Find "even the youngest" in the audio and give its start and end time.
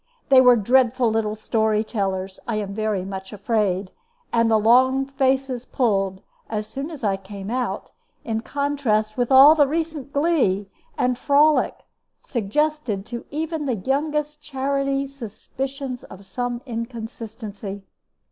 13.29-14.41